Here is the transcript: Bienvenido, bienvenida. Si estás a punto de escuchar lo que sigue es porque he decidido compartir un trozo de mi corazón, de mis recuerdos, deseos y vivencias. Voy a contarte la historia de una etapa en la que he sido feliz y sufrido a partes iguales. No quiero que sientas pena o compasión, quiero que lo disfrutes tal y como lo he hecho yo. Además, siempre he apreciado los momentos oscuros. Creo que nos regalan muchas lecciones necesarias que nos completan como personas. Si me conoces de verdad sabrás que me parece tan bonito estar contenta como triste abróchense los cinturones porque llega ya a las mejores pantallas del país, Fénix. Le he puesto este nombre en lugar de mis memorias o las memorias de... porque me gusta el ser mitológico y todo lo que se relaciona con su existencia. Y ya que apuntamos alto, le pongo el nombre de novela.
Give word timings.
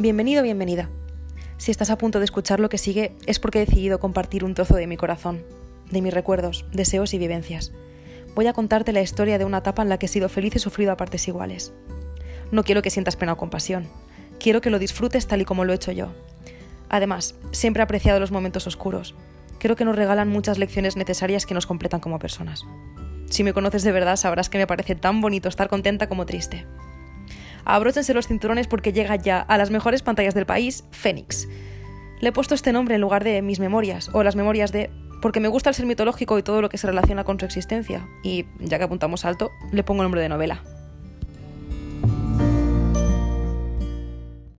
Bienvenido, 0.00 0.42
bienvenida. 0.42 0.88
Si 1.58 1.70
estás 1.70 1.90
a 1.90 1.98
punto 1.98 2.20
de 2.20 2.24
escuchar 2.24 2.58
lo 2.58 2.70
que 2.70 2.78
sigue 2.78 3.12
es 3.26 3.38
porque 3.38 3.60
he 3.60 3.66
decidido 3.66 4.00
compartir 4.00 4.44
un 4.44 4.54
trozo 4.54 4.76
de 4.76 4.86
mi 4.86 4.96
corazón, 4.96 5.44
de 5.90 6.00
mis 6.00 6.14
recuerdos, 6.14 6.64
deseos 6.72 7.12
y 7.12 7.18
vivencias. 7.18 7.70
Voy 8.34 8.46
a 8.46 8.54
contarte 8.54 8.94
la 8.94 9.02
historia 9.02 9.36
de 9.36 9.44
una 9.44 9.58
etapa 9.58 9.82
en 9.82 9.90
la 9.90 9.98
que 9.98 10.06
he 10.06 10.08
sido 10.08 10.30
feliz 10.30 10.56
y 10.56 10.58
sufrido 10.58 10.90
a 10.90 10.96
partes 10.96 11.28
iguales. 11.28 11.74
No 12.50 12.64
quiero 12.64 12.80
que 12.80 12.88
sientas 12.88 13.16
pena 13.16 13.34
o 13.34 13.36
compasión, 13.36 13.88
quiero 14.38 14.62
que 14.62 14.70
lo 14.70 14.78
disfrutes 14.78 15.26
tal 15.26 15.42
y 15.42 15.44
como 15.44 15.66
lo 15.66 15.74
he 15.74 15.76
hecho 15.76 15.92
yo. 15.92 16.14
Además, 16.88 17.34
siempre 17.50 17.82
he 17.82 17.84
apreciado 17.84 18.20
los 18.20 18.32
momentos 18.32 18.66
oscuros. 18.66 19.14
Creo 19.58 19.76
que 19.76 19.84
nos 19.84 19.96
regalan 19.96 20.30
muchas 20.30 20.56
lecciones 20.56 20.96
necesarias 20.96 21.44
que 21.44 21.52
nos 21.52 21.66
completan 21.66 22.00
como 22.00 22.18
personas. 22.18 22.64
Si 23.28 23.44
me 23.44 23.52
conoces 23.52 23.82
de 23.82 23.92
verdad 23.92 24.16
sabrás 24.16 24.48
que 24.48 24.56
me 24.56 24.66
parece 24.66 24.94
tan 24.94 25.20
bonito 25.20 25.50
estar 25.50 25.68
contenta 25.68 26.08
como 26.08 26.24
triste 26.24 26.64
abróchense 27.74 28.14
los 28.14 28.26
cinturones 28.26 28.66
porque 28.66 28.92
llega 28.92 29.16
ya 29.16 29.40
a 29.40 29.58
las 29.58 29.70
mejores 29.70 30.02
pantallas 30.02 30.34
del 30.34 30.46
país, 30.46 30.84
Fénix. 30.90 31.48
Le 32.20 32.28
he 32.28 32.32
puesto 32.32 32.54
este 32.54 32.72
nombre 32.72 32.94
en 32.94 33.00
lugar 33.00 33.24
de 33.24 33.42
mis 33.42 33.60
memorias 33.60 34.10
o 34.12 34.22
las 34.22 34.36
memorias 34.36 34.72
de... 34.72 34.90
porque 35.22 35.40
me 35.40 35.48
gusta 35.48 35.70
el 35.70 35.74
ser 35.74 35.86
mitológico 35.86 36.38
y 36.38 36.42
todo 36.42 36.60
lo 36.60 36.68
que 36.68 36.78
se 36.78 36.86
relaciona 36.86 37.24
con 37.24 37.38
su 37.38 37.46
existencia. 37.46 38.06
Y 38.22 38.46
ya 38.58 38.78
que 38.78 38.84
apuntamos 38.84 39.24
alto, 39.24 39.50
le 39.72 39.82
pongo 39.82 40.02
el 40.02 40.06
nombre 40.06 40.20
de 40.20 40.28
novela. 40.28 40.62